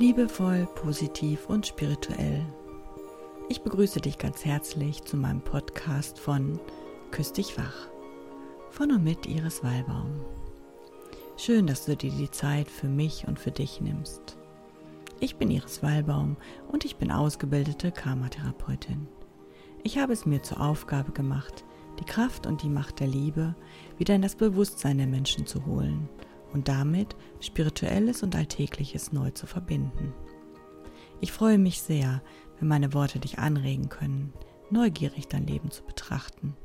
[0.00, 2.42] Liebevoll, positiv und spirituell.
[3.50, 6.58] Ich begrüße dich ganz herzlich zu meinem Podcast von
[7.10, 7.90] Küss dich wach
[8.70, 10.24] von und mit Iris Wallbaum.
[11.36, 14.38] Schön, dass du dir die Zeit für mich und für dich nimmst.
[15.18, 16.38] Ich bin Iris Wallbaum
[16.72, 19.06] und ich bin ausgebildete Karmatherapeutin.
[19.82, 21.62] Ich habe es mir zur Aufgabe gemacht,
[21.98, 23.54] die Kraft und die Macht der Liebe
[23.98, 26.08] wieder in das Bewusstsein der Menschen zu holen
[26.52, 30.12] und damit Spirituelles und Alltägliches neu zu verbinden.
[31.20, 32.22] Ich freue mich sehr,
[32.58, 34.32] wenn meine Worte dich anregen können,
[34.70, 36.56] neugierig dein Leben zu betrachten,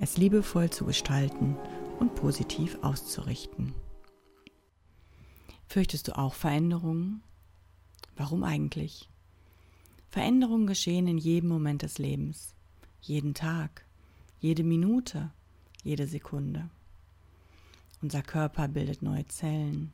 [0.00, 1.56] es liebevoll zu gestalten
[2.00, 3.74] und positiv auszurichten.
[5.66, 7.22] Fürchtest du auch Veränderungen?
[8.16, 9.08] Warum eigentlich?
[10.08, 12.54] Veränderungen geschehen in jedem Moment des Lebens,
[13.00, 13.86] jeden Tag,
[14.40, 15.30] jede Minute,
[15.82, 16.68] jede Sekunde.
[18.02, 19.92] Unser Körper bildet neue Zellen,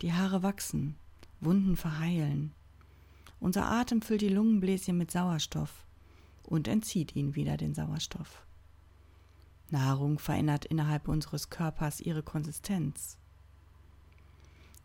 [0.00, 0.96] die Haare wachsen,
[1.40, 2.52] Wunden verheilen.
[3.40, 5.84] Unser Atem füllt die Lungenbläschen mit Sauerstoff
[6.44, 8.42] und entzieht ihnen wieder den Sauerstoff.
[9.68, 13.18] Nahrung verändert innerhalb unseres Körpers ihre Konsistenz.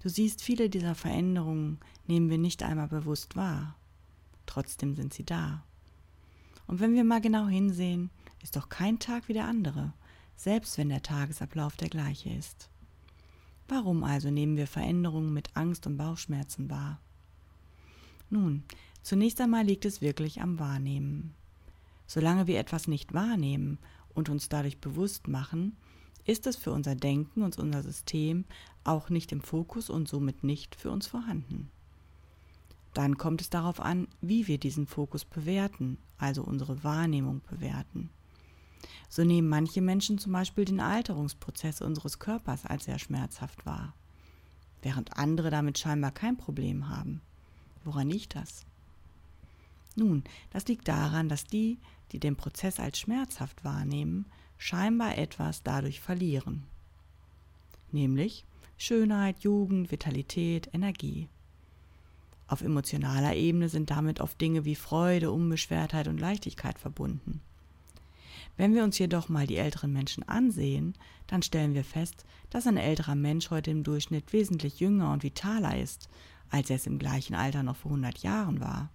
[0.02, 3.75] Du siehst, viele dieser Veränderungen nehmen wir nicht einmal bewusst wahr.
[4.45, 5.63] Trotzdem sind sie da.
[6.67, 8.09] Und wenn wir mal genau hinsehen,
[8.44, 9.94] ist doch kein Tag wie der andere,
[10.38, 12.69] selbst wenn der Tagesablauf der gleiche ist.
[13.67, 17.02] Warum also nehmen wir Veränderungen mit Angst und Bauchschmerzen wahr?
[18.29, 18.63] Nun,
[19.02, 21.33] zunächst einmal liegt es wirklich am Wahrnehmen.
[22.05, 23.79] Solange wir etwas nicht wahrnehmen
[24.13, 25.75] und uns dadurch bewusst machen,
[26.23, 28.45] ist es für unser Denken und unser System
[28.83, 31.69] auch nicht im Fokus und somit nicht für uns vorhanden.
[32.94, 38.09] Dann kommt es darauf an, wie wir diesen Fokus bewerten, also unsere Wahrnehmung bewerten.
[39.09, 43.94] So nehmen manche Menschen zum Beispiel den Alterungsprozess unseres Körpers als sehr schmerzhaft wahr,
[44.81, 47.22] während andere damit scheinbar kein Problem haben.
[47.84, 48.66] Woran liegt das?
[49.95, 51.80] Nun, das liegt daran, dass die,
[52.11, 54.25] die den Prozess als schmerzhaft wahrnehmen,
[54.57, 56.63] scheinbar etwas dadurch verlieren.
[57.91, 58.46] Nämlich
[58.78, 61.30] Schönheit, Jugend, Vitalität, Energie.
[62.47, 67.41] Auf emotionaler Ebene sind damit oft Dinge wie Freude, Unbeschwertheit und Leichtigkeit verbunden.
[68.56, 70.94] Wenn wir uns jedoch mal die älteren Menschen ansehen,
[71.28, 75.80] dann stellen wir fest, dass ein älterer Mensch heute im Durchschnitt wesentlich jünger und vitaler
[75.80, 76.09] ist,
[76.50, 78.90] als er es im gleichen Alter noch vor 100 Jahren war.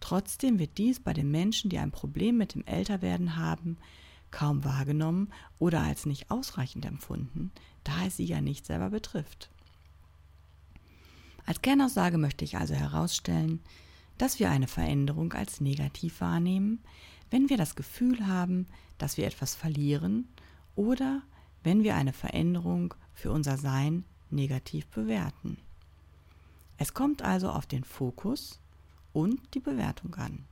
[0.00, 3.78] Trotzdem wird dies bei den Menschen, die ein Problem mit dem Älterwerden haben,
[4.30, 7.50] kaum wahrgenommen oder als nicht ausreichend empfunden,
[7.84, 9.50] da es sie ja nicht selber betrifft.
[11.46, 13.60] Als Kernaussage möchte ich also herausstellen,
[14.18, 16.80] dass wir eine Veränderung als negativ wahrnehmen,
[17.30, 18.66] wenn wir das Gefühl haben,
[18.98, 20.28] dass wir etwas verlieren
[20.76, 21.22] oder
[21.62, 25.58] wenn wir eine Veränderung für unser Sein negativ bewerten.
[26.76, 28.60] Es kommt also auf den Fokus
[29.12, 30.44] und die Bewertung an.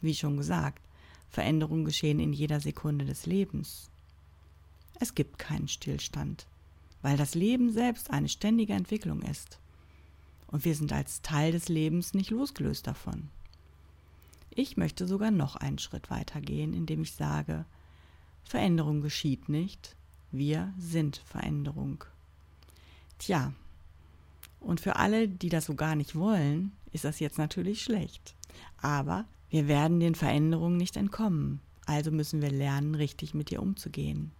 [0.00, 0.82] Wie schon gesagt,
[1.28, 3.90] Veränderungen geschehen in jeder Sekunde des Lebens.
[5.00, 6.46] Es gibt keinen Stillstand,
[7.00, 9.58] weil das Leben selbst eine ständige Entwicklung ist.
[10.46, 13.30] Und wir sind als Teil des Lebens nicht losgelöst davon.
[14.54, 17.64] Ich möchte sogar noch einen Schritt weiter gehen, indem ich sage,
[18.44, 19.96] Veränderung geschieht nicht,
[20.30, 22.04] wir sind Veränderung.
[23.18, 23.52] Tja,
[24.60, 28.34] und für alle, die das so gar nicht wollen, ist das jetzt natürlich schlecht.
[28.76, 34.32] Aber wir werden den Veränderungen nicht entkommen, also müssen wir lernen, richtig mit ihr umzugehen.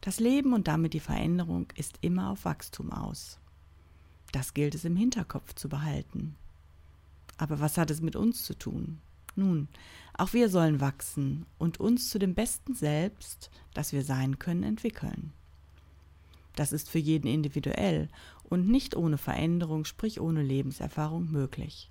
[0.00, 3.38] Das Leben und damit die Veränderung ist immer auf Wachstum aus.
[4.32, 6.36] Das gilt es im Hinterkopf zu behalten.
[7.40, 8.98] Aber was hat es mit uns zu tun?
[9.34, 9.68] Nun,
[10.12, 15.32] auch wir sollen wachsen und uns zu dem besten Selbst, das wir sein können, entwickeln.
[16.54, 18.10] Das ist für jeden individuell
[18.44, 21.88] und nicht ohne Veränderung, sprich ohne Lebenserfahrung möglich.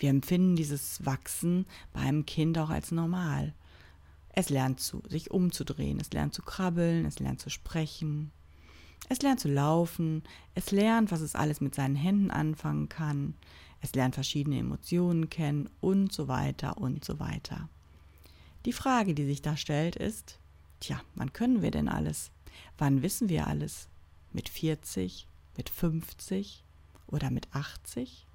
[0.00, 3.54] Wir empfinden dieses Wachsen bei einem Kind auch als normal.
[4.30, 8.32] Es lernt zu, sich umzudrehen, es lernt zu krabbeln, es lernt zu sprechen,
[9.08, 10.24] es lernt zu laufen,
[10.56, 13.34] es lernt, was es alles mit seinen Händen anfangen kann,
[13.84, 17.68] es lernt verschiedene Emotionen kennen und so weiter und so weiter.
[18.64, 20.38] Die Frage, die sich da stellt, ist,
[20.80, 22.30] tja, wann können wir denn alles?
[22.78, 23.88] Wann wissen wir alles?
[24.32, 25.26] Mit 40,
[25.58, 26.64] mit 50
[27.08, 28.26] oder mit 80?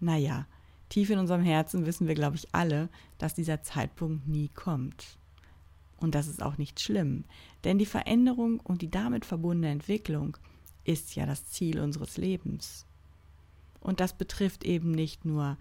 [0.00, 0.48] Naja,
[0.88, 2.88] tief in unserem Herzen wissen wir, glaube ich, alle,
[3.18, 5.18] dass dieser Zeitpunkt nie kommt.
[5.98, 7.26] Und das ist auch nicht schlimm,
[7.62, 10.36] denn die Veränderung und die damit verbundene Entwicklung
[10.82, 12.86] ist ja das Ziel unseres Lebens.
[13.86, 15.56] Und das betrifft eben nicht nur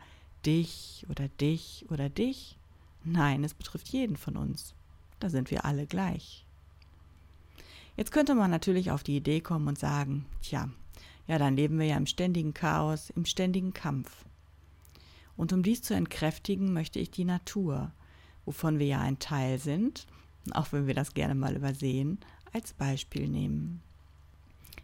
[0.48, 2.58] dich oder dich oder dich,
[3.04, 4.74] nein, es betrifft jeden von uns.
[5.20, 6.44] Da sind wir alle gleich.
[7.96, 10.72] Jetzt könnte man natürlich auf die Idee kommen und sagen, tja,
[11.28, 14.26] ja, dann leben wir ja im ständigen Chaos, im ständigen Kampf.
[15.38, 17.92] Und um dies zu entkräftigen, möchte ich die Natur,
[18.46, 20.08] wovon wir ja ein Teil sind,
[20.50, 22.18] auch wenn wir das gerne mal übersehen,
[22.54, 23.84] als Beispiel nehmen.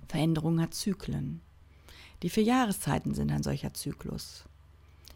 [0.07, 1.41] Veränderung hat Zyklen.
[2.23, 4.43] Die vier Jahreszeiten sind ein solcher Zyklus.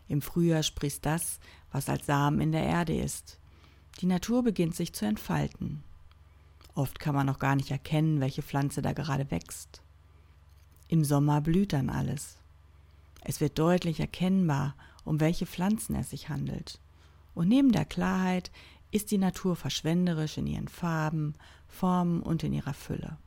[0.07, 1.40] Im Frühjahr sprießt das,
[1.72, 3.40] was als Samen in der Erde ist.
[4.02, 5.84] Die Natur beginnt sich zu entfalten.
[6.74, 9.81] Oft kann man noch gar nicht erkennen, welche Pflanze da gerade wächst.
[10.88, 12.38] Im Sommer blüht dann alles.
[13.22, 16.80] Es wird deutlich erkennbar, um welche Pflanzen es sich handelt.
[17.34, 18.51] Und neben der Klarheit
[18.92, 21.34] ist die Natur verschwenderisch in ihren Farben,
[21.68, 23.18] Formen und in ihrer Fülle.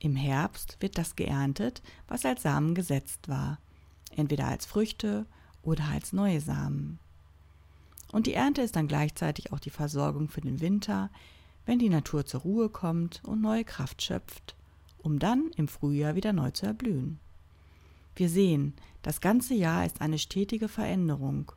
[0.00, 3.58] Im Herbst wird das geerntet, was als Samen gesetzt war,
[4.16, 5.26] entweder als Früchte
[5.62, 6.98] oder als neue Samen.
[8.10, 11.10] Und die Ernte ist dann gleichzeitig auch die Versorgung für den Winter,
[11.66, 14.56] wenn die Natur zur Ruhe kommt und neue Kraft schöpft,
[14.98, 17.20] um dann im Frühjahr wieder neu zu erblühen.
[18.16, 18.72] Wir sehen,
[19.02, 21.52] das ganze Jahr ist eine stetige Veränderung,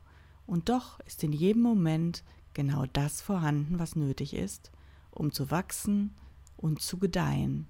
[0.46, 4.70] und doch ist in jedem Moment genau das vorhanden, was nötig ist,
[5.10, 6.14] um zu wachsen
[6.58, 7.66] und zu gedeihen.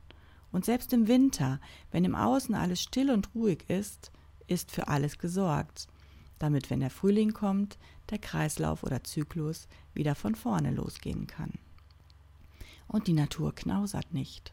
[0.55, 1.61] Und selbst im Winter,
[1.91, 4.13] wenn im Außen alles still und ruhig ist,
[4.47, 5.89] ist für alles gesorgt,
[6.39, 7.77] damit, wenn der Frühling kommt,
[8.11, 11.51] der Kreislauf oder Zyklus wieder von vorne losgehen kann.
[12.87, 14.53] Und die Natur knausert nicht.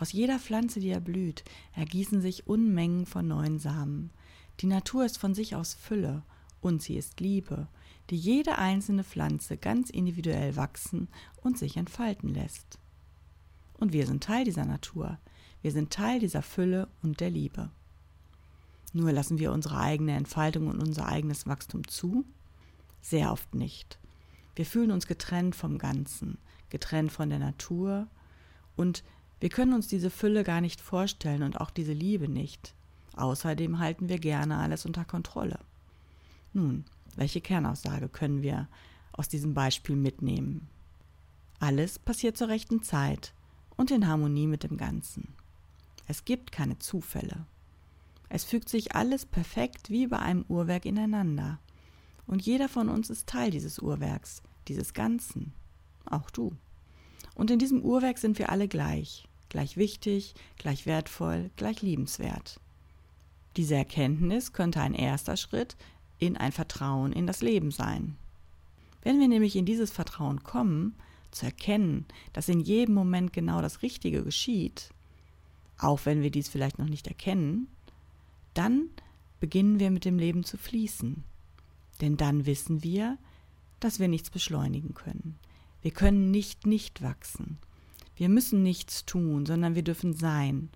[0.00, 1.44] Aus jeder Pflanze, die erblüht,
[1.76, 4.10] ergießen sich Unmengen von neuen Samen.
[4.58, 6.24] Die Natur ist von sich aus Fülle
[6.60, 7.68] und sie ist Liebe,
[8.10, 11.06] die jede einzelne Pflanze ganz individuell wachsen
[11.40, 12.79] und sich entfalten lässt.
[13.80, 15.18] Und wir sind Teil dieser Natur,
[15.62, 17.70] wir sind Teil dieser Fülle und der Liebe.
[18.92, 22.24] Nur lassen wir unsere eigene Entfaltung und unser eigenes Wachstum zu?
[23.00, 23.98] Sehr oft nicht.
[24.54, 26.38] Wir fühlen uns getrennt vom Ganzen,
[26.68, 28.06] getrennt von der Natur
[28.76, 29.02] und
[29.40, 32.74] wir können uns diese Fülle gar nicht vorstellen und auch diese Liebe nicht.
[33.16, 35.58] Außerdem halten wir gerne alles unter Kontrolle.
[36.52, 36.84] Nun,
[37.16, 38.68] welche Kernaussage können wir
[39.12, 40.68] aus diesem Beispiel mitnehmen?
[41.58, 43.32] Alles passiert zur rechten Zeit
[43.80, 45.32] und in Harmonie mit dem Ganzen.
[46.06, 47.46] Es gibt keine Zufälle.
[48.28, 51.60] Es fügt sich alles perfekt wie bei einem Uhrwerk ineinander.
[52.26, 55.54] Und jeder von uns ist Teil dieses Uhrwerks, dieses Ganzen.
[56.04, 56.52] Auch du.
[57.34, 59.26] Und in diesem Uhrwerk sind wir alle gleich.
[59.48, 62.60] Gleich wichtig, gleich wertvoll, gleich liebenswert.
[63.56, 65.78] Diese Erkenntnis könnte ein erster Schritt
[66.18, 68.18] in ein Vertrauen in das Leben sein.
[69.00, 70.96] Wenn wir nämlich in dieses Vertrauen kommen,
[71.30, 74.90] zu erkennen, dass in jedem Moment genau das Richtige geschieht,
[75.78, 77.68] auch wenn wir dies vielleicht noch nicht erkennen,
[78.54, 78.90] dann
[79.38, 81.24] beginnen wir mit dem Leben zu fließen.
[82.00, 83.18] Denn dann wissen wir,
[83.78, 85.38] dass wir nichts beschleunigen können.
[85.82, 87.58] Wir können nicht nicht wachsen.
[88.16, 90.68] Wir müssen nichts tun, sondern wir dürfen sein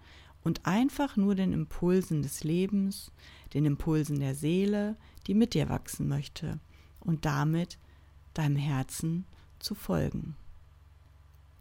[0.42, 3.10] und einfach nur den Impulsen des Lebens,
[3.52, 4.96] den Impulsen der Seele,
[5.26, 6.58] die mit dir wachsen möchte
[7.00, 7.78] und damit
[8.32, 9.26] deinem Herzen
[9.58, 10.36] zu folgen.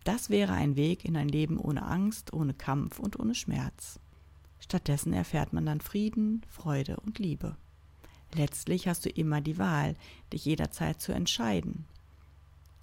[0.04, 4.00] Das wäre ein Weg in ein Leben ohne Angst, ohne Kampf und ohne Schmerz.
[4.60, 7.56] Stattdessen erfährt man dann Frieden, Freude und Liebe.
[8.34, 9.96] Letztlich hast du immer die Wahl,
[10.32, 11.86] dich jederzeit zu entscheiden.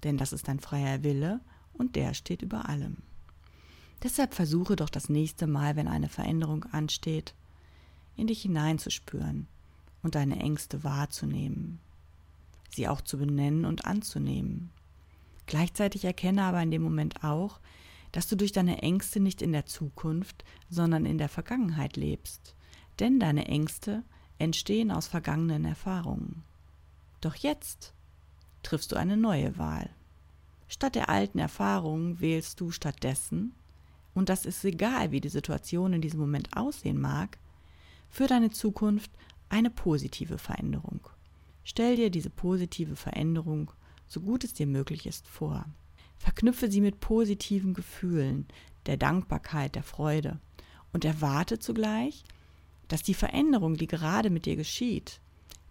[0.03, 1.41] Denn das ist dein freier Wille
[1.73, 2.97] und der steht über allem.
[4.03, 7.35] Deshalb versuche doch das nächste Mal, wenn eine Veränderung ansteht,
[8.15, 9.47] in dich hineinzuspüren
[10.01, 11.79] und deine Ängste wahrzunehmen,
[12.69, 14.71] sie auch zu benennen und anzunehmen.
[15.45, 17.59] Gleichzeitig erkenne aber in dem Moment auch,
[18.11, 22.55] dass du durch deine Ängste nicht in der Zukunft, sondern in der Vergangenheit lebst.
[22.99, 24.03] Denn deine Ängste
[24.37, 26.43] entstehen aus vergangenen Erfahrungen.
[27.21, 27.93] Doch jetzt
[28.63, 29.89] triffst du eine neue Wahl.
[30.67, 33.53] Statt der alten Erfahrungen wählst du stattdessen,
[34.13, 37.37] und das ist egal, wie die Situation in diesem Moment aussehen mag,
[38.09, 39.11] für deine Zukunft
[39.49, 41.07] eine positive Veränderung.
[41.63, 43.71] Stell dir diese positive Veränderung,
[44.11, 45.65] so gut es dir möglich ist, vor.
[46.17, 48.45] Verknüpfe sie mit positiven Gefühlen,
[48.85, 50.39] der Dankbarkeit, der Freude
[50.91, 52.25] und erwarte zugleich,
[52.89, 55.21] dass die Veränderung, die gerade mit dir geschieht,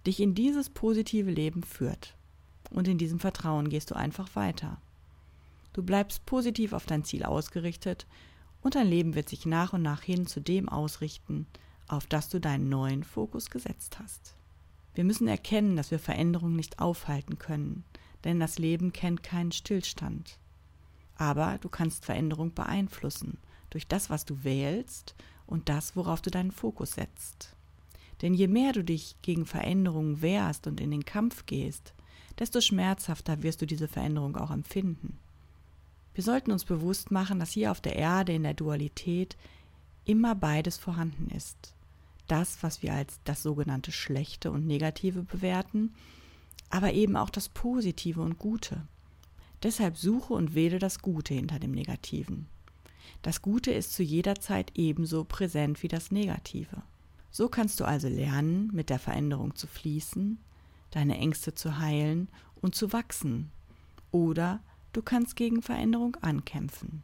[0.06, 2.16] dich in dieses positive Leben führt.
[2.70, 4.80] Und in diesem Vertrauen gehst du einfach weiter.
[5.74, 8.06] Du bleibst positiv auf dein Ziel ausgerichtet
[8.62, 11.46] und dein Leben wird sich nach und nach hin zu dem ausrichten,
[11.88, 14.34] auf das du deinen neuen Fokus gesetzt hast.
[14.94, 17.84] Wir müssen erkennen, dass wir Veränderungen nicht aufhalten können,
[18.24, 20.38] denn das Leben kennt keinen Stillstand.
[21.16, 23.38] Aber du kannst Veränderung beeinflussen
[23.70, 25.14] durch das, was du wählst
[25.46, 27.54] und das, worauf du deinen Fokus setzt.
[28.22, 31.94] Denn je mehr du dich gegen Veränderungen wehrst und in den Kampf gehst,
[32.38, 35.18] desto schmerzhafter wirst du diese Veränderung auch empfinden.
[36.14, 39.36] Wir sollten uns bewusst machen, dass hier auf der Erde in der Dualität
[40.04, 41.74] immer beides vorhanden ist.
[42.26, 45.94] Das, was wir als das sogenannte Schlechte und Negative bewerten,
[46.70, 48.86] aber eben auch das Positive und Gute.
[49.62, 52.46] Deshalb suche und wähle das Gute hinter dem Negativen.
[53.22, 56.82] Das Gute ist zu jeder Zeit ebenso präsent wie das Negative.
[57.30, 60.38] So kannst du also lernen, mit der Veränderung zu fließen,
[60.90, 62.28] deine Ängste zu heilen
[62.62, 63.50] und zu wachsen.
[64.10, 64.60] Oder
[64.92, 67.02] du kannst gegen Veränderung ankämpfen.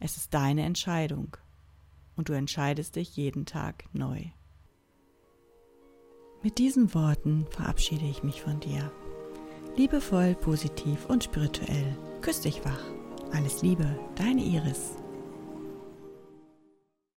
[0.00, 1.36] Es ist deine Entscheidung
[2.16, 4.24] und du entscheidest dich jeden Tag neu.
[6.42, 8.90] Mit diesen Worten verabschiede ich mich von dir.
[9.76, 11.96] Liebevoll, positiv und spirituell.
[12.22, 12.82] Küss dich wach.
[13.32, 14.99] Alles Liebe, deine Iris.